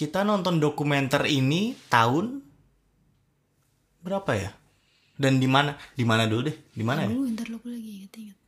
[0.00, 2.40] kita nonton dokumenter ini tahun
[4.00, 4.56] berapa ya?
[5.20, 5.76] Dan di mana?
[5.92, 6.56] Di mana dulu deh?
[6.72, 7.12] Di mana ya?
[7.12, 8.38] Ntar lupa lagi ingat ingat.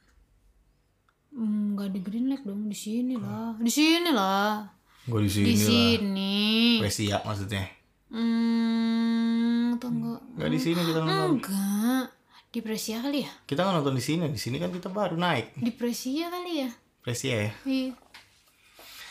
[1.36, 4.64] Hmm, nggak di Green Lake dong, di sini lah, di sini lah,
[5.04, 6.36] Gue di sini di sini.
[6.80, 7.69] Presia maksudnya.
[8.09, 10.21] Hmm, atau enggak?
[10.40, 11.37] Gak di sini kita nonton.
[11.37, 12.04] Enggak,
[12.48, 13.32] di Presia kali ya?
[13.45, 14.25] Kita nggak nonton di sini.
[14.32, 15.61] Di sini kan kita baru naik.
[15.61, 16.71] Di Presia kali ya?
[17.04, 17.53] Presia ya.
[17.68, 17.93] Iya.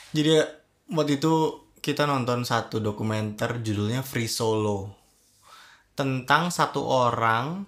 [0.10, 0.30] Jadi
[0.90, 1.34] waktu itu
[1.82, 4.94] kita nonton satu dokumenter judulnya Free Solo
[5.98, 7.66] tentang satu orang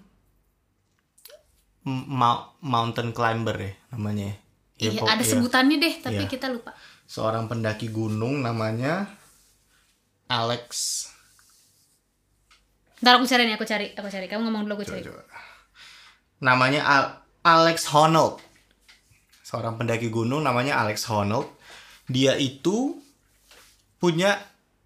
[2.64, 4.32] mountain climber ya namanya.
[4.32, 4.36] ya.
[4.74, 5.30] Ya, Iya, pok- ada ya.
[5.30, 6.30] sebutannya deh, tapi Iya.
[6.30, 6.74] kita lupa.
[7.06, 9.06] Seorang pendaki gunung namanya
[10.26, 10.66] Alex.
[12.98, 14.26] Ntar aku cari nih, aku cari, aku cari.
[14.26, 15.04] Kamu ngomong dulu, aku cari.
[15.04, 15.22] Coba.
[16.40, 17.12] Namanya Al-
[17.44, 18.40] Alex Honnold.
[19.44, 21.46] Seorang pendaki gunung namanya Alex Honnold.
[22.08, 22.96] Dia itu
[24.04, 24.36] punya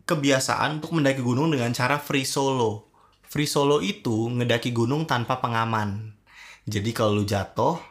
[0.06, 2.86] kebiasaan untuk mendaki gunung dengan cara free solo.
[3.26, 6.14] Free solo itu ngedaki gunung tanpa pengaman.
[6.70, 7.82] Jadi kalau lu jatuh,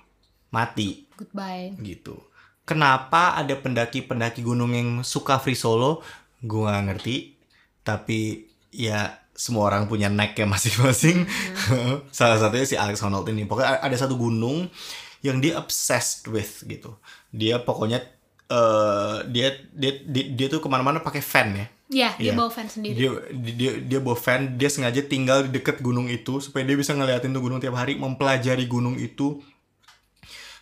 [0.56, 1.76] mati Goodbye.
[1.84, 2.16] gitu.
[2.64, 6.00] Kenapa ada pendaki-pendaki gunung yang suka free solo?
[6.40, 7.36] Gue gak ngerti.
[7.84, 11.28] Tapi ya semua orang punya necknya masing-masing.
[12.18, 13.44] Salah satunya si Alex Honnold ini.
[13.44, 14.72] Pokoknya ada satu gunung
[15.20, 16.96] yang dia obsessed with gitu.
[17.36, 18.17] Dia pokoknya
[18.48, 21.68] eh dia, dia dia dia tuh ke mana-mana pakai fan ya.
[21.88, 22.34] Ya, dia Iya.
[22.36, 22.96] bawa fan sendiri.
[23.00, 26.92] Dia, dia dia bawa fan, dia sengaja tinggal di deket gunung itu supaya dia bisa
[26.92, 29.40] ngeliatin tuh gunung tiap hari, mempelajari gunung itu,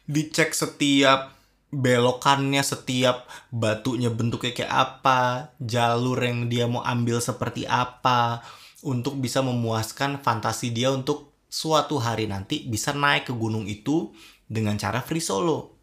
[0.05, 1.33] dicek setiap
[1.73, 8.45] belokannya, setiap batunya bentuknya kayak apa, jalur yang dia mau ambil seperti apa,
[8.85, 14.13] untuk bisa memuaskan fantasi dia untuk suatu hari nanti bisa naik ke gunung itu
[14.45, 15.74] dengan cara free solo.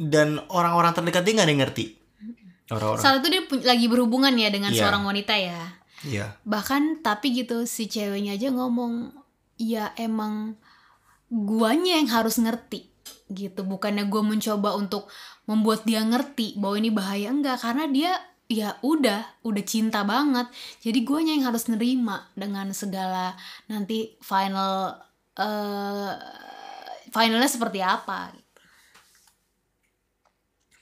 [0.00, 1.84] Dan orang-orang terdekat dia nggak ada yang ngerti.
[2.72, 3.02] Orang-orang.
[3.04, 4.80] Saat itu dia lagi berhubungan ya dengan Iya.
[4.80, 5.60] seorang wanita ya.
[6.00, 6.26] Iya.
[6.48, 9.12] Bahkan tapi gitu si ceweknya aja ngomong,
[9.60, 10.56] ya emang
[11.28, 12.88] guanya yang harus ngerti
[13.28, 13.60] gitu.
[13.68, 15.12] Bukannya gue mencoba untuk
[15.44, 18.12] membuat dia ngerti bahwa ini bahaya enggak karena dia
[18.50, 20.50] ya udah udah cinta banget
[20.82, 23.38] jadi guanya yang harus nerima dengan segala
[23.70, 24.98] nanti final
[25.38, 26.12] eh
[27.14, 28.49] finalnya seperti apa gitu.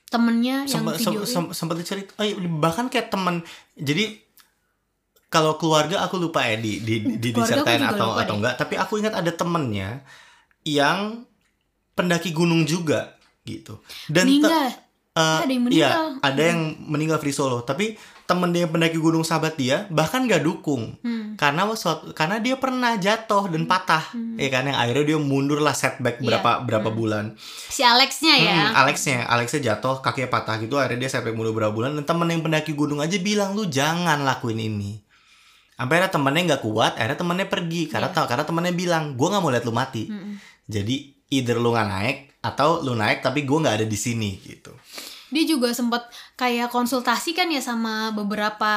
[0.08, 3.44] Temennya yang sempat video sem- sempat cerita oh, iya, bahkan kayak teman
[3.76, 4.16] jadi
[5.28, 8.36] kalau keluarga aku lupa ya di di, di disertain atau atau deh.
[8.40, 10.00] enggak tapi aku ingat ada temennya
[10.64, 11.28] yang
[11.92, 13.80] pendaki gunung juga gitu.
[14.06, 14.70] Dan meninggal
[15.18, 16.06] eh, ada yang iya, meninggal.
[16.22, 20.40] ada yang meninggal free solo tapi temen dia yang pendaki gunung sahabat dia bahkan gak
[20.40, 21.32] dukung Hmm.
[21.34, 24.04] karena suatu karena dia pernah jatuh dan patah
[24.36, 26.36] ya kan yang akhirnya dia mundur lah setback Iya.
[26.36, 27.32] berapa berapa bulan
[27.66, 31.70] si Alexnya ya Hmm, Alexnya, Alexnya jatuh, kakinya patah gitu, akhirnya dia sampai mulu berapa
[31.70, 31.94] bulan.
[31.94, 35.00] Dan temen yang pendaki gunung aja bilang lu jangan lakuin ini.
[35.72, 39.48] Sampai akhirnya temennya nggak kuat, akhirnya temennya pergi karena karena temennya bilang gue nggak mau
[39.48, 40.10] lihat lu mati.
[40.10, 40.36] Mm-mm.
[40.66, 44.72] Jadi either lu nggak naik atau lu naik tapi gue nggak ada di sini gitu.
[45.28, 48.72] dia juga sempat kayak konsultasi kan ya sama beberapa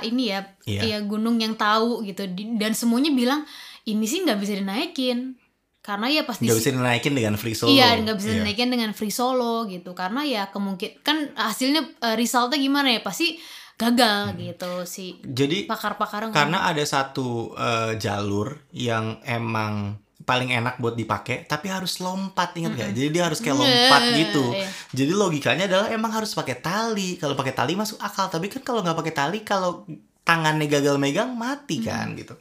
[0.00, 0.82] ini ya Iya.
[0.86, 2.22] ya gunung yang tahu gitu
[2.56, 3.42] dan semuanya bilang
[3.82, 5.34] ini sih nggak bisa dinaikin
[5.80, 7.70] karena ya pasti Nggak bisa dinaikin dengan free solo.
[7.70, 8.36] iya nggak bisa Iya.
[8.40, 13.38] dinaikin dengan free solo gitu karena ya kemungkin kan hasilnya eh, resultnya gimana ya pasti
[13.74, 20.98] gagal gitu si Jadi pakar-pakar karena ada satu eh, jalur yang emang paling enak buat
[20.98, 22.90] dipakai tapi harus lompat ingat gak?
[22.98, 24.44] Jadi dia harus kayak lompat Iya, gitu.
[24.50, 24.66] iya.
[24.90, 27.14] Jadi logikanya adalah emang harus pakai tali.
[27.16, 29.86] Kalau pakai tali masuk akal, tapi kan kalau nggak pakai tali kalau
[30.26, 32.34] tangannya gagal megang mati kan gitu.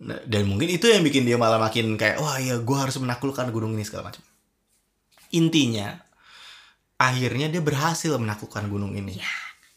[0.00, 3.46] Nah, dan mungkin itu yang bikin dia malah makin kayak wah ya gue harus menaklukkan
[3.52, 4.24] gunung ini segala macam.
[5.30, 6.00] Intinya
[6.98, 9.20] akhirnya dia berhasil menaklukkan gunung ini.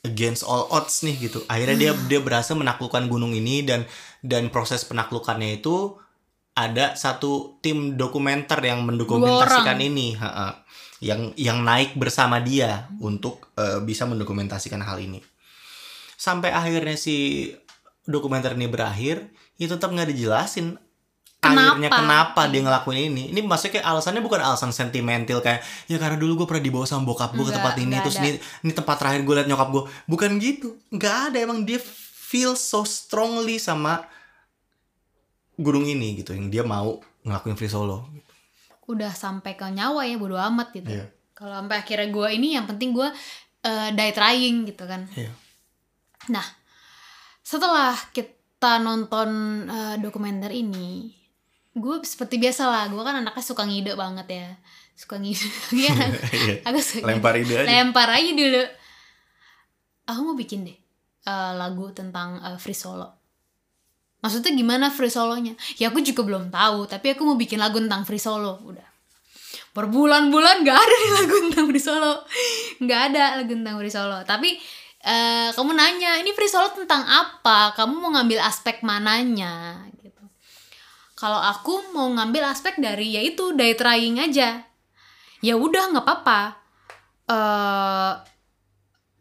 [0.08, 1.44] Against all odds nih gitu.
[1.52, 3.84] Akhirnya dia dia berhasil menaklukkan gunung ini dan
[4.24, 6.00] dan proses penaklukannya itu
[6.58, 10.18] ada satu tim dokumenter yang mendokumentasikan ini,
[10.98, 15.22] yang yang naik bersama dia untuk eh, bisa mendokumentasikan hal ini.
[16.18, 17.54] Sampai akhirnya si
[18.10, 19.30] dokumenter ini berakhir,
[19.62, 20.82] itu tetap nggak dijelasin
[21.38, 22.02] akhirnya Kenapa?
[22.02, 23.24] kenapa dia ngelakuin ini.
[23.30, 27.06] Ini maksudnya kayak alasannya bukan alasan sentimental kayak ya karena dulu gue pernah dibawa sama
[27.06, 28.26] bokap gue ke tempat ini terus ada.
[28.26, 28.30] ini
[28.66, 29.84] ini tempat terakhir gue liat nyokap gue.
[30.10, 30.82] Bukan gitu.
[30.90, 31.78] nggak ada emang dia
[32.28, 34.02] feel so strongly sama
[35.58, 38.06] gunung ini gitu yang dia mau ngelakuin free solo.
[38.86, 41.12] udah sampai ke nyawa ya bodo amat gitu Iya.
[41.34, 43.10] kalau sampai akhirnya gue ini yang penting gue
[43.62, 45.28] eh, die trying gitu kan Iya.
[46.30, 46.46] Nah,
[47.42, 49.30] setelah kita nonton
[49.66, 51.12] eh, dokumenter ini,
[51.74, 54.48] gue seperti biasa lah, gue kan anaknya suka ngide banget ya,
[54.94, 55.48] suka ngide,
[55.84, 55.94] ya,
[56.32, 56.56] Iya.
[56.64, 57.68] agak suka Lempar ide aja.
[57.68, 58.64] lempar aja dulu.
[60.06, 60.78] aku mau bikin deh
[61.24, 63.17] eh, lagu tentang eh, free solo
[64.28, 65.56] maksudnya gimana free solonya?
[65.80, 68.84] Ya aku juga belum tahu tapi aku mau bikin lagu tentang free solo udah.
[69.72, 72.14] Berbulan-bulan gak ada nih lagu tentang free solo.
[72.84, 74.18] Nggak ada lagu tentang free solo.
[74.28, 74.50] Tapi
[75.08, 77.72] eh, kamu nanya ini free solo tentang apa?
[77.80, 79.88] Kamu mau ngambil aspek mananya?
[80.04, 80.24] Gitu.
[81.16, 84.68] Kalau aku mau ngambil aspek dari yaitu day trying aja.
[85.40, 86.42] Ya udah nggak apa-apa.
[87.32, 88.14] Eh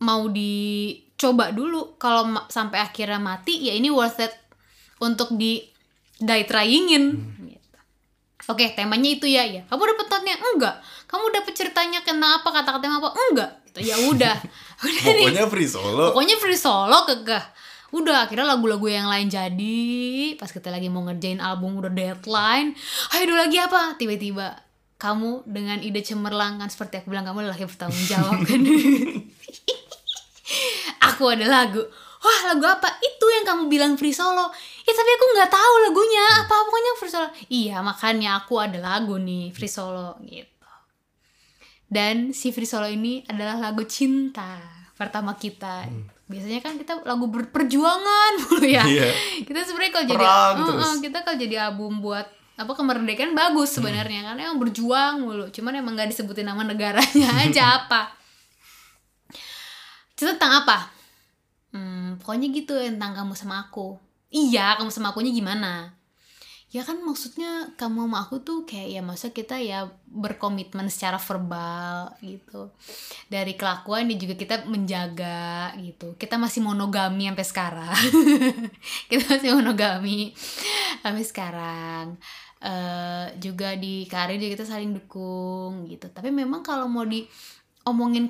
[0.03, 2.01] mau dicoba dulu.
[2.01, 4.46] Kalau sampai akhirnya mati ya ini worth it
[5.03, 5.65] untuk di
[6.17, 7.05] die tryingin
[7.45, 7.79] gitu.
[8.47, 9.67] Oke, temanya itu ya, ya.
[9.67, 10.37] Kamu dapet notnya?
[10.39, 10.75] Enggak.
[11.11, 13.11] Kamu dapet ceritanya kena apa, kata-katanya apa?
[13.11, 13.51] Enggak.
[13.75, 13.79] Gitu.
[13.91, 14.37] Ya udah.
[14.87, 15.27] udah nih.
[15.27, 17.45] pokoknya free solo Pokoknya free solo kekeh.
[17.95, 22.75] Udah akhirnya lagu-lagu yang lain jadi Pas kita lagi mau ngerjain album udah deadline
[23.15, 23.95] Ayo dulu lagi apa?
[23.95, 24.59] Tiba-tiba
[24.99, 28.59] kamu dengan ide cemerlang kan Seperti aku bilang kamu yang bertanggung jawab kan
[31.15, 31.87] Aku ada lagu
[32.23, 32.89] Wah lagu apa?
[33.03, 34.49] Itu yang kamu bilang free solo
[34.87, 39.21] Ya tapi aku nggak tahu lagunya Apa pokoknya free solo Iya makanya aku ada lagu
[39.21, 40.57] nih free solo gitu
[41.87, 44.59] dan si free solo ini adalah lagu cinta
[44.99, 45.87] pertama kita.
[46.27, 48.83] Biasanya kan kita lagu berperjuangan mulu ya.
[48.83, 49.11] Iya.
[49.47, 52.27] Kita sebenarnya kalau jadi Uh, uh, kita kalau jadi album buat
[52.57, 55.47] apa kemerdekaan bagus sebenarnya karena emang berjuang mulu.
[55.55, 58.11] Cuman emang nggak disebutin nama negaranya aja apa.
[60.19, 60.96] Cerita tentang apa?
[62.21, 64.01] Pokoknya gitu tentang kamu sama aku.
[64.33, 65.97] Iya, kamu sama akunya gimana?
[66.75, 72.11] Ya kan maksudnya kamu sama aku tuh kayak ya masa kita ya berkomitmen secara verbal
[72.21, 72.75] gitu.
[73.31, 76.19] Dari kelakuan dan juga kita menjaga gitu.
[76.19, 77.97] Kita masih monogami sampai sekarang.
[79.11, 80.35] kita masih monogami
[81.01, 82.07] sampai sekarang.
[82.57, 86.11] eh juga di karir juga kita saling dukung gitu.
[86.11, 88.27] Tapi memang kalau mau diomongin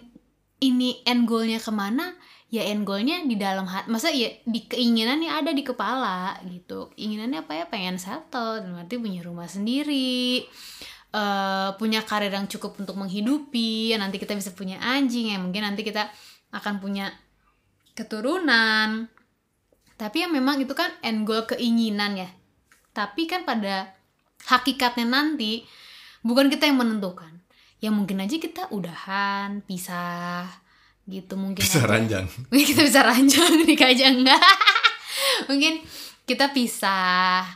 [0.60, 2.15] ini end goalnya ke mana
[2.46, 6.94] ya end goalnya di dalam hati masa ya di keinginannya ada di kepala gitu.
[6.94, 7.64] Keinginannya apa ya?
[7.66, 10.46] Pengen settle dan berarti punya rumah sendiri
[11.16, 15.64] eh punya karir yang cukup untuk menghidupi ya nanti kita bisa punya anjing ya mungkin
[15.64, 16.10] nanti kita
[16.54, 17.10] akan punya
[17.98, 19.08] keturunan.
[19.96, 22.28] Tapi ya memang itu kan end goal keinginan ya.
[22.92, 23.96] Tapi kan pada
[24.46, 25.64] hakikatnya nanti
[26.20, 27.32] bukan kita yang menentukan.
[27.80, 30.65] Ya mungkin aja kita udahan pisah
[31.06, 31.88] gitu mungkin bisa aja.
[31.88, 32.26] ranjang.
[32.50, 34.42] Mungkin kita bisa ranjang nikah aja enggak.
[35.46, 35.74] Mungkin
[36.26, 37.46] kita pisah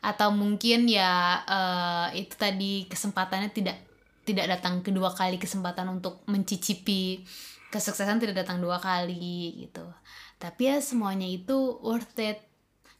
[0.00, 3.76] atau mungkin ya eh, itu tadi kesempatannya tidak
[4.24, 7.24] tidak datang kedua kali kesempatan untuk mencicipi
[7.72, 9.88] kesuksesan tidak datang dua kali gitu.
[10.36, 12.44] Tapi ya semuanya itu worth it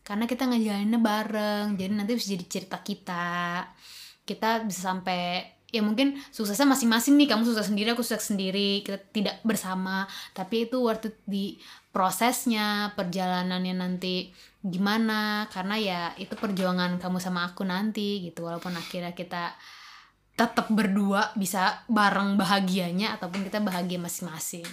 [0.00, 3.69] karena kita ngejalaninnya bareng jadi nanti bisa jadi cerita kita.
[4.25, 8.99] Kita bisa sampai ya mungkin suksesnya masing-masing nih kamu sukses sendiri aku sukses sendiri kita
[9.11, 10.06] tidak bersama.
[10.34, 11.58] Tapi itu worth it di
[11.90, 14.31] prosesnya perjalanannya nanti
[14.61, 18.46] gimana karena ya itu perjuangan kamu sama aku nanti gitu.
[18.46, 19.55] Walaupun akhirnya kita
[20.34, 24.66] tetap berdua bisa bareng bahagianya ataupun kita bahagia masing-masing.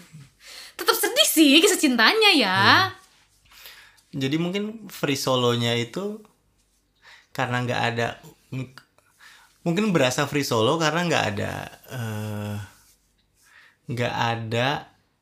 [0.77, 2.57] Tetap sedih sih kisah cintanya ya
[4.17, 6.23] jadi mungkin free solonya itu
[7.35, 8.07] karena nggak ada
[9.67, 11.53] mungkin berasa free solo karena nggak ada
[11.91, 12.55] eh,
[13.91, 14.67] nggak ada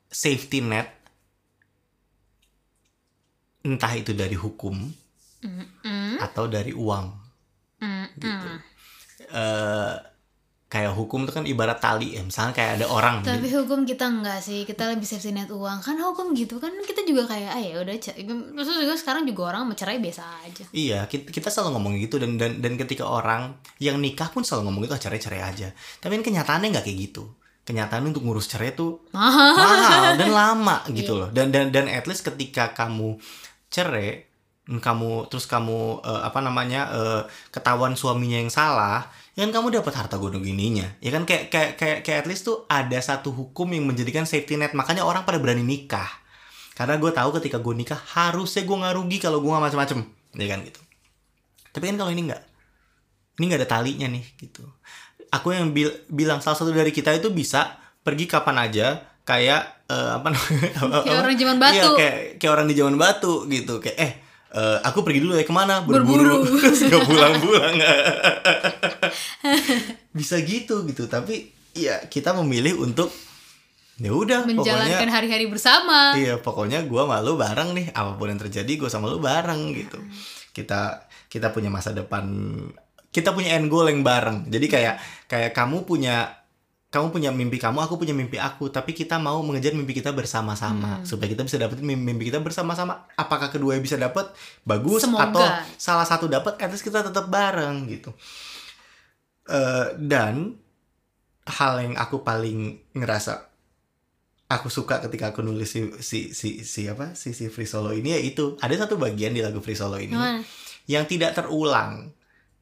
[0.06, 0.94] safety net.
[3.66, 4.78] Entah itu dari hukum
[5.42, 7.10] Mm-mm, atau dari uang.
[7.82, 8.14] Mm-mm.
[8.22, 8.50] gitu.
[9.34, 9.96] Eh,
[10.66, 14.42] kayak hukum itu kan ibarat tali ya misalnya kayak ada orang Tapi hukum kita enggak
[14.42, 15.78] sih, kita lebih safety net uang.
[15.80, 17.94] Kan hukum gitu kan kita juga kayak ah ya udah
[18.52, 20.66] Maksudnya juga sekarang juga orang mencerai biasa aja.
[20.74, 24.68] Iya, kita, kita selalu ngomong gitu dan dan dan ketika orang yang nikah pun selalu
[24.74, 25.70] ngomong gitu "Ah, cerai-cerai aja.
[26.02, 27.24] Tapi kan kenyataannya nggak kayak gitu.
[27.66, 29.58] Kenyataan untuk ngurus cerai tuh Mahal.
[29.58, 31.30] mahal dan lama gitu loh.
[31.30, 33.18] Dan dan dan at least ketika kamu
[33.70, 34.26] cerai,
[34.66, 39.94] kamu terus kamu eh, apa namanya eh, ketahuan suaminya yang salah, ya kan kamu dapat
[39.94, 40.88] harta gunung gininya.
[41.04, 44.56] Ya kan kayak kayak kayak kayak at least tuh ada satu hukum yang menjadikan safety
[44.56, 44.72] net.
[44.72, 46.08] Makanya orang pada berani nikah.
[46.72, 50.00] Karena gue tahu ketika gue nikah harusnya gue nggak rugi kalau gue nggak macem-macem,
[50.36, 50.80] ya kan gitu.
[51.72, 52.42] Tapi kan kalau ini nggak,
[53.40, 54.64] ini nggak ada talinya nih gitu.
[55.32, 58.88] Aku yang bil- bilang salah satu dari kita itu bisa pergi kapan aja,
[59.24, 60.70] kayak eh, apa namanya?
[61.08, 61.76] Kayak orang zaman batu.
[61.76, 63.74] Iya, kayak kayak orang di zaman batu gitu.
[63.80, 64.12] Kayak eh
[64.56, 65.80] eh, aku pergi dulu ya ke mana?
[65.84, 66.44] Berburu.
[66.60, 67.76] Terus nggak pulang-pulang.
[70.18, 71.06] bisa gitu gitu.
[71.10, 73.12] Tapi ya kita memilih untuk
[73.96, 76.16] ya udah Menjalankan hari-hari bersama.
[76.16, 77.96] Iya, pokoknya gua malu bareng nih.
[77.96, 80.00] Apa pun yang terjadi, gue sama lu bareng gitu.
[80.52, 82.28] Kita kita punya masa depan,
[83.12, 84.52] kita punya end goal yang bareng.
[84.52, 84.96] Jadi kayak
[85.32, 86.46] kayak kamu punya
[86.96, 91.04] kamu punya mimpi kamu aku punya mimpi aku tapi kita mau mengejar mimpi kita bersama-sama
[91.04, 94.32] supaya kita bisa dapetin mimpi, mimpi kita bersama-sama apakah kedua bisa dapat
[94.64, 95.28] bagus Semoga.
[95.28, 95.44] atau
[95.76, 98.16] salah satu dapat at least kita tetap bareng gitu
[99.46, 100.58] Eh, dan
[101.46, 103.46] hal yang aku paling ngerasa
[104.50, 108.18] aku suka ketika aku nulis si si si, si apa si si Free Solo ini
[108.18, 110.42] ya itu ada satu bagian di lagu Free Solo ini Gimana?
[110.90, 112.10] yang tidak terulang.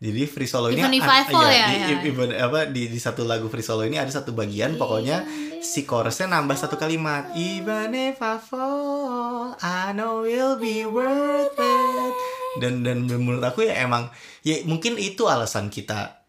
[0.04, 2.00] Jadi Free Solo ini Even if ad- I fall iya, ya, di, ya.
[2.04, 5.24] even- apa di, di satu lagu Free Solo ini ada satu bagian pokoknya
[5.64, 12.14] si chorusnya nambah satu kalimat Even if I fall I know it'll be worth it
[12.60, 14.12] dan dan menurut aku ya emang
[14.44, 16.23] ya mungkin itu alasan kita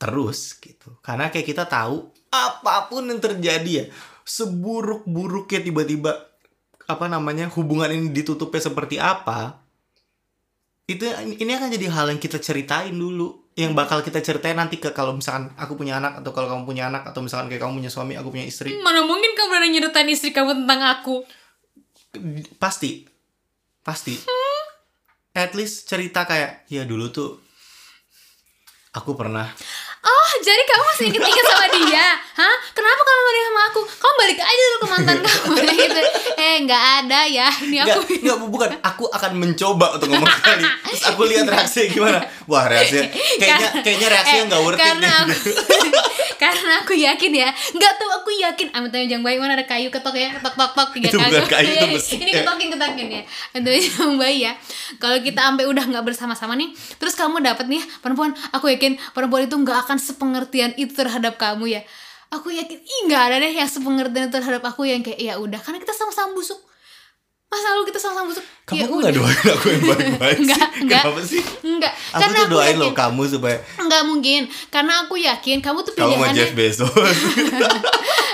[0.00, 0.96] terus gitu.
[1.04, 3.84] Karena kayak kita tahu apa pun yang terjadi ya
[4.24, 6.30] seburuk-buruknya tiba-tiba
[6.86, 9.62] apa namanya hubungan ini ditutupnya seperti apa
[10.90, 11.06] itu
[11.38, 15.14] ini akan jadi hal yang kita ceritain dulu yang bakal kita ceritain nanti ke kalau
[15.14, 18.14] misalkan aku punya anak atau kalau kamu punya anak atau misalkan kayak kamu punya suami
[18.18, 18.74] aku punya istri.
[18.82, 21.22] Mana mungkin kamu berani nyeritain istri kamu tentang aku?
[22.58, 23.06] pasti.
[23.86, 24.18] Pasti.
[25.30, 27.38] At least cerita kayak ya dulu tuh
[28.90, 29.46] aku pernah
[30.30, 32.06] Oh, jadi kamu masih inget-inget sama dia?
[32.32, 32.54] Hah?
[32.70, 33.80] Kenapa kamu balik sama aku?
[33.82, 36.00] Kamu balik aja dulu ke mantan kamu gitu.
[36.36, 37.48] Eh, nggak ada ya.
[37.60, 38.12] Ini Nggak, aku.
[38.16, 38.68] nggak, bukan.
[38.80, 40.62] Aku akan mencoba untuk ngomong sekali.
[40.62, 42.18] Terus aku lihat reaksinya gimana.
[42.46, 45.34] Wah, reaksinya kayaknya kayaknya reaksinya Eh, nggak worth it karena deh.
[45.34, 45.50] aku,
[46.42, 49.88] karena aku yakin ya nggak tahu aku yakin amit amit jangan bayi mana ada kayu
[49.88, 52.14] ketok ya ketok tok tok tiga Itu bukan kayu, itu Iya, besi.
[52.16, 53.22] ini ketokin ketokin ya
[53.52, 54.52] amit jangan bayi ya
[54.96, 59.44] kalau kita sampai udah nggak bersama-sama nih terus kamu dapet nih perempuan aku yakin perempuan
[59.44, 61.82] itu nggak akan sepengertian itu terhadap kamu ya
[62.28, 65.56] aku yakin ih nggak ada deh yang sepengertian itu terhadap aku yang kayak ya udah
[65.64, 66.60] karena kita sama-sama busuk
[67.50, 70.44] masa lalu kita sama-sama busuk Kamu ya nggak doain aku yang baik-baik sih?
[70.44, 71.02] Enggak.
[71.02, 71.42] Kenapa sih?
[71.66, 75.58] enggak Aku karena tuh aku doain yakin loh kamu supaya Enggak mungkin, karena aku yakin
[75.58, 76.92] kamu tuh kamu mau pilihannya Jeff Bezos.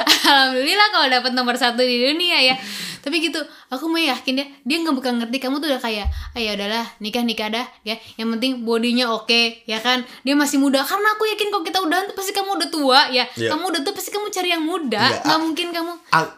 [0.06, 2.54] Alhamdulillah kalau dapat nomor satu di dunia ya.
[3.02, 3.38] Tapi gitu,
[3.70, 6.86] aku mau yakin dia Dia nggak bakal ngerti, kamu tuh udah kayak Ah ya udahlah,
[6.98, 7.94] nikah-nikah dah ya.
[8.14, 10.02] Yang penting bodinya oke, ya kan?
[10.22, 13.22] Dia masih muda, karena aku yakin kalau kita udah Pasti kamu udah tua ya.
[13.34, 13.54] Iya.
[13.54, 15.92] Kamu udah tua, pasti kamu cari yang muda Iya, nggak a- mungkin kamu.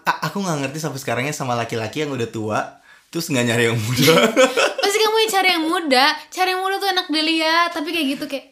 [0.04, 2.60] aku nggak ngerti sampai sekarangnya sama laki-laki yang udah tua
[3.08, 4.12] terus nggak nyari yang muda.
[4.84, 8.24] Pasti kamu yang cari yang muda Cari yang muda tuh enak dilihat Tapi kayak gitu
[8.24, 8.46] kayak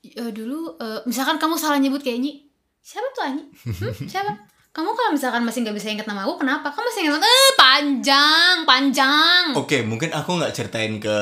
[0.00, 2.46] "Eh, Dulu, eh, misalkan kamu salah nyebut kayak Nyi
[2.88, 3.44] Siapa tuh Anyi?
[3.68, 4.32] Hmm, siapa?
[4.72, 6.72] Kamu kalau misalkan masih nggak bisa inget nama aku, kenapa?
[6.72, 9.52] Kamu masih inget eh panjang, panjang.
[9.52, 11.12] Oke, mungkin aku nggak ceritain ke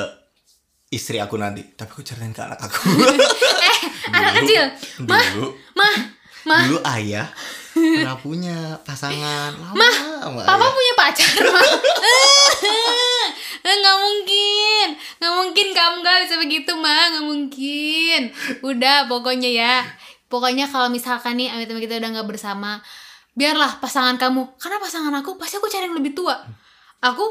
[0.86, 2.86] istri aku nanti, tapi aku ceritain ke anak aku.
[3.66, 3.78] eh,
[4.14, 4.62] anak kecil.
[5.10, 5.94] Mah, Dulu, mah,
[6.46, 6.62] mah.
[6.70, 7.26] dulu ayah
[7.74, 9.90] pernah punya pasangan lama
[10.22, 10.70] sama Papa ayah.
[10.70, 11.66] punya pacar, mah.
[13.66, 14.86] Eh, nggak mungkin,
[15.18, 18.20] nggak mungkin kamu nggak bisa begitu, mah, nggak mungkin.
[18.62, 19.74] Udah, pokoknya ya,
[20.26, 22.82] pokoknya kalau misalkan nih amit-amit kita udah nggak bersama,
[23.36, 26.36] biarlah pasangan kamu, karena pasangan aku pasti aku cari yang lebih tua.
[27.04, 27.24] Aku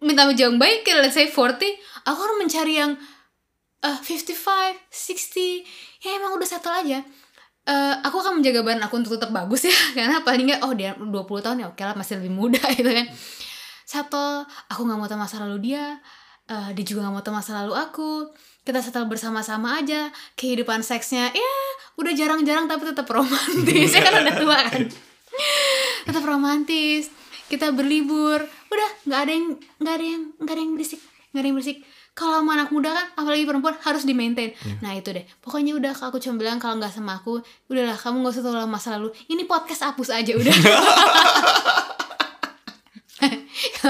[0.00, 1.60] minta jauh baik let's say 40
[2.08, 2.96] aku harus mencari yang
[3.80, 7.00] eh 55, 60 ya emang udah settle aja.
[7.70, 9.76] Eh, aku akan menjaga badan aku untuk tetap bagus ya.
[9.96, 11.12] Karena paling nggak oh dia 20
[11.44, 13.06] tahun ya oke lah masih lebih muda gitu kan.
[13.88, 15.96] Settle aku nggak mau tahu masa lalu dia.
[16.48, 18.08] Eh, dia juga nggak mau tahu masa lalu aku
[18.64, 20.12] kita settle bersama-sama aja.
[20.36, 21.54] Kehidupan seksnya ya
[21.96, 23.90] udah jarang-jarang tapi tetap romantis.
[23.96, 24.82] Ya kan udah tua kan?
[26.06, 27.10] Tetap romantis.
[27.50, 28.40] Kita berlibur.
[28.70, 29.46] Udah nggak ada yang
[29.80, 31.00] nggak ada yang nggak ada yang berisik.
[31.32, 31.78] Nggak ada yang berisik.
[32.10, 34.52] Kalau sama anak muda kan apalagi perempuan harus di maintain
[34.82, 35.24] nah itu deh.
[35.40, 37.40] Pokoknya udah aku cuma bilang kalau nggak sama aku
[37.70, 39.14] udahlah kamu nggak usah tahu masa lalu.
[39.30, 40.52] Ini podcast hapus aja udah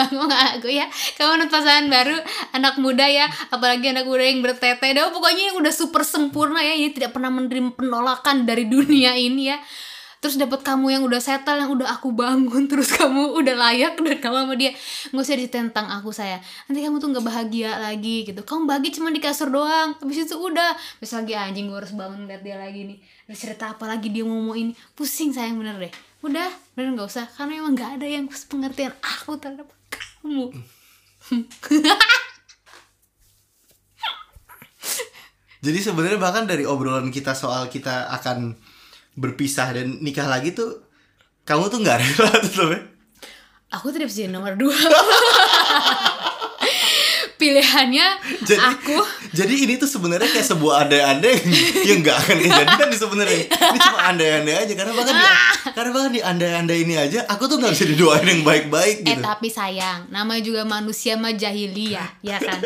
[0.57, 0.87] aku ya.
[1.19, 2.17] Kamu menurut pasangan baru
[2.57, 3.27] anak muda ya.
[3.53, 6.75] Apalagi anak muda yang bertete dah pokoknya yang udah super sempurna ya.
[6.79, 9.59] Ini tidak pernah menerima penolakan dari dunia ini ya.
[10.21, 12.69] Terus dapat kamu yang udah settle yang udah aku bangun.
[12.71, 14.73] Terus kamu udah layak dan kamu sama dia.
[15.11, 16.37] Nggak usah ditentang aku saya
[16.69, 18.45] nanti kamu tuh nggak bahagia lagi gitu.
[18.45, 19.97] Kamu bahagia cuma di kasur doang.
[19.97, 20.77] Habis itu udah.
[21.01, 22.99] Terus lagi anjing gue harus bangun lihat dia lagi nih.
[23.33, 24.77] Ada cerita apa lagi dia mau ini?
[24.93, 25.93] Pusing sayang bener deh.
[26.21, 27.25] Udah bener nggak usah.
[27.33, 29.73] Karena emang nggak ada yang pengertian aku terhadap
[30.21, 30.53] kamu
[35.61, 38.57] Jadi sebenarnya bahkan dari obrolan kita soal kita akan
[39.13, 40.81] berpisah dan nikah lagi tuh
[41.45, 42.73] kamu tuh nggak rela tuh
[43.69, 44.73] aku tidak bisa jadi nomor dua
[47.41, 48.07] pilihannya
[48.49, 49.01] Jadi aku
[49.33, 51.35] jadi ini tuh sebenarnya kayak sebuah andai-andai
[51.89, 53.41] yang nggak akan kejadian sebenarnya.
[53.49, 55.27] Ini cuma andai-andai aja karena bahkan di,
[55.73, 59.23] karena bahkan di andai-andai ini aja aku tuh nggak bisa didoain yang baik-baik Eh gitu.
[59.23, 62.61] tapi sayang, namanya juga manusia mah jahiliyah, ya kan?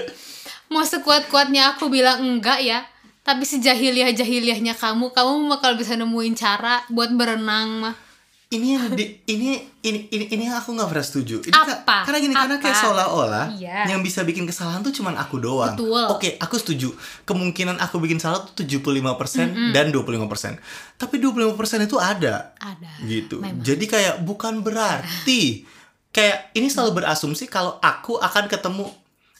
[0.72, 2.82] Mau sekuat-kuatnya aku bilang enggak ya,
[3.24, 7.94] Tapi sejahiliah jahiliahnya kamu, kamu bakal bisa nemuin cara buat berenang mah.
[8.54, 11.42] Ini yang di, ini ini ini ini yang aku nggak pernah setuju.
[11.42, 11.96] Ini ka- Apa?
[12.04, 12.82] karena gini karena kayak Apa?
[12.84, 13.78] seolah-olah Iya.
[13.86, 15.74] yang bisa bikin kesalahan tuh cuman aku doang.
[15.74, 16.04] Betul.
[16.08, 16.94] Oke, aku setuju.
[17.24, 18.94] Kemungkinan aku bikin salah tuh 75%
[19.70, 20.56] dan 25%.
[20.94, 22.54] Tapi 25% itu ada.
[22.56, 22.92] Ada.
[23.02, 23.38] gitu.
[23.38, 23.58] Memang.
[23.60, 25.66] Jadi kayak bukan berarti
[26.08, 28.86] kayak ini selalu berasumsi kalau aku akan ketemu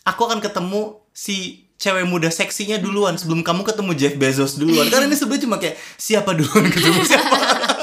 [0.02, 0.80] aku akan ketemu
[1.10, 1.36] si
[1.76, 4.88] cewek muda seksinya duluan sebelum kamu ketemu Jeff Bezos duluan.
[4.88, 7.38] Karena ini sebenarnya cuma kayak siapa duluan ketemu siapa.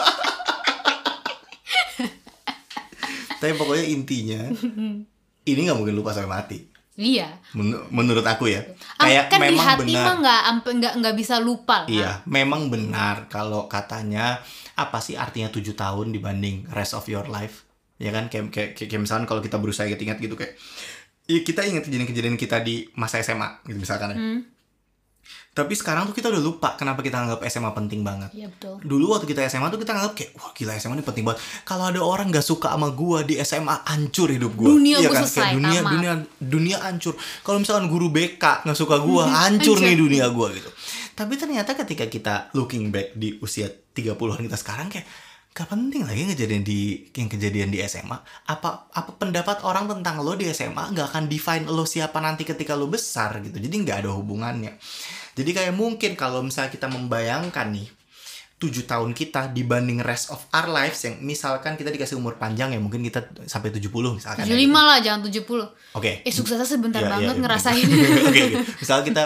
[3.41, 4.41] Tapi pokoknya intinya
[5.49, 6.59] ini nggak mungkin lupa sampai mati.
[6.93, 7.33] Iya.
[7.55, 8.61] Men- menurut aku ya.
[8.95, 10.03] Ah, Kayak kan di memang hati benar.
[10.05, 10.41] mah nggak
[10.77, 11.77] nggak nggak bisa lupa.
[11.83, 11.89] kan?
[11.89, 14.37] Iya, memang benar kalau katanya
[14.75, 17.65] apa sih artinya tujuh tahun dibanding rest of your life,
[17.97, 18.27] ya kan?
[18.27, 20.53] Kayak kayak, kayak, kayak misalkan kalau kita berusaha ingat-ingat gitu kayak,
[21.25, 24.17] ya kita ingat kejadian-kejadian kita di masa SMA, gitu misalkan ya.
[24.19, 24.39] Hmm,
[25.51, 28.31] Tapi sekarang tuh kita udah lupa kenapa kita anggap SMA penting banget.
[28.31, 28.79] Iya betul.
[28.79, 31.43] Dulu waktu kita SMA tuh kita anggap kayak wah gila SMA ini penting banget.
[31.63, 34.71] Kalau ada orang nggak suka sama gua di SMA hancur hidup gua.
[34.71, 35.23] Dunia iya gua kan?
[35.27, 35.91] selesai, Kayak dunia tamat.
[35.91, 37.13] dunia dunia hancur.
[37.43, 40.71] Kalau misalkan guru BK nggak suka gua, hancur nih dunia gua gitu.
[41.11, 45.03] Tapi ternyata ketika kita looking back di usia 30-an kita sekarang kayak
[45.51, 48.15] gak penting lagi kejadian di yang kejadian di SMA.
[48.47, 52.79] Apa apa pendapat orang tentang lo di SMA nggak akan define lo siapa nanti ketika
[52.79, 53.59] lo besar gitu.
[53.59, 54.79] Jadi nggak ada hubungannya.
[55.35, 58.00] Jadi kayak mungkin kalau misalnya kita membayangkan nih
[58.61, 62.77] tujuh tahun kita dibanding rest of our lives yang misalkan kita dikasih umur panjang ya
[62.77, 63.89] mungkin kita sampai 70
[64.21, 64.45] misalkan.
[64.45, 64.77] ya, 75 gitu.
[64.77, 65.97] lah, jangan 70.
[65.97, 66.11] Oke.
[66.21, 67.41] Eh suksesnya sebentar iya, banget iya.
[67.41, 67.87] ngerasain.
[68.29, 68.61] Oke, oke.
[68.77, 69.23] Misal kita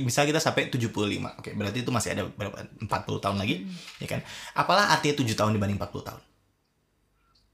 [0.00, 0.96] misal kita sampai 75.
[1.36, 2.88] Oke, berarti itu masih ada berapa 40
[3.20, 3.68] tahun lagi,
[4.00, 4.24] ya kan?
[4.56, 6.22] Apalah artinya 7 tahun dibanding 40 tahun?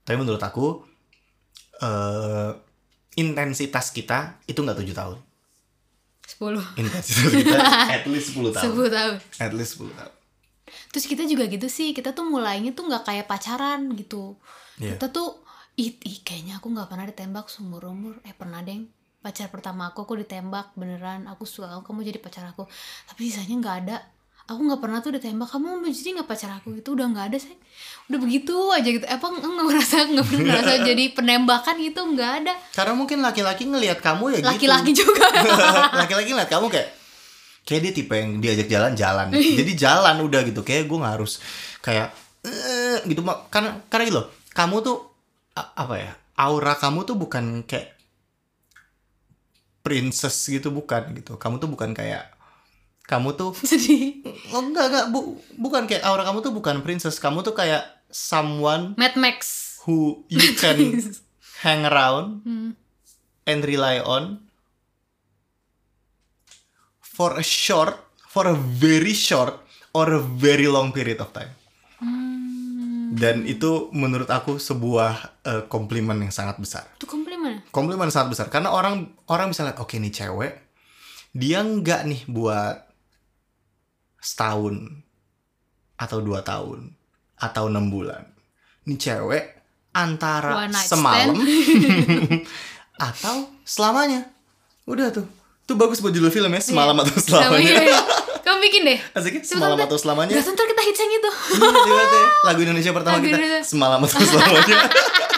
[0.07, 0.87] Tapi menurut aku
[1.83, 2.51] eh
[3.19, 5.17] intensitas kita itu nggak 7 tahun.
[6.39, 6.79] 10.
[6.79, 7.59] Intensitas kita
[7.99, 8.71] at least 10 tahun.
[8.71, 9.15] 10 tahun.
[9.43, 10.16] At least 10 tahun.
[10.91, 14.39] Terus kita juga gitu sih, kita tuh mulainya tuh nggak kayak pacaran gitu.
[14.79, 14.95] Iya.
[14.95, 15.43] Kita tuh
[15.77, 18.17] ih, ih kayaknya aku nggak pernah ditembak seumur umur.
[18.23, 18.89] Eh pernah deng.
[19.21, 21.27] Pacar pertama aku aku ditembak beneran.
[21.27, 22.65] Aku suka kamu, kamu jadi pacar aku.
[23.09, 23.97] Tapi sisanya nggak ada.
[24.47, 25.51] Aku nggak pernah tuh ditembak.
[25.51, 26.95] Kamu mau jadi nggak pacar aku gitu?
[26.95, 27.55] Udah nggak ada sih.
[28.07, 29.03] Udah begitu aja gitu.
[29.03, 32.53] Apa nggak ngerasa nggak pernah ngerasa jadi penembakan gitu nggak ada.
[32.71, 34.47] Karena mungkin laki-laki ngelihat kamu ya gitu.
[34.47, 35.27] Laki-laki juga.
[36.01, 36.87] laki-laki ngeliat kamu kayak
[37.67, 39.27] kayak dia tipe yang diajak jalan-jalan
[39.59, 40.63] jadi jalan udah gitu.
[40.63, 41.43] Kayak gue nggak harus
[41.83, 43.19] kayak eh, gitu.
[43.19, 44.97] Mak karena karena gitu loh kamu tuh
[45.53, 47.93] apa ya aura kamu tuh bukan kayak
[49.83, 51.35] princess gitu bukan gitu.
[51.35, 52.33] Kamu tuh bukan kayak
[53.07, 54.19] kamu tuh Sedih.
[54.51, 55.05] oh enggak enggak.
[55.11, 57.19] Bu, bukan kayak aura kamu tuh bukan princess.
[57.19, 59.75] Kamu tuh kayak someone Mad Max.
[59.83, 60.75] who you can
[61.63, 62.75] hang around Hmm.
[63.47, 64.46] and rely on
[67.17, 67.97] for a short,
[68.29, 69.57] for a very short
[69.97, 71.49] or a very long period of time.
[71.97, 73.17] Hmm.
[73.17, 76.85] Dan itu menurut aku sebuah eh, komplimen yang sangat besar.
[77.01, 77.65] Itu komplimen.
[77.73, 80.53] Komplimen sangat besar karena orang orang bisa lihat oke nih cewek
[81.33, 82.85] dia nggak nih buat
[84.21, 85.05] setahun
[85.97, 86.93] atau dua tahun
[87.41, 88.21] atau enam bulan.
[88.85, 89.43] Ini cewek
[89.97, 91.41] antara semalam
[93.09, 94.29] atau selamanya.
[94.85, 95.25] Udah tuh.
[95.67, 97.83] Tuh bagus buat judul film ya, semalam atau Sama selamanya.
[97.83, 97.99] iya.
[98.47, 98.99] Kamu bikin deh.
[99.11, 100.31] Asiknya semalam atau selamanya.
[100.33, 101.29] Gak ntar kita hits yang itu.
[101.53, 102.27] Iya, iya, iya.
[102.47, 103.67] Lagu Indonesia pertama Lagu kita Indonesia.
[103.67, 104.77] semalam atau selamanya.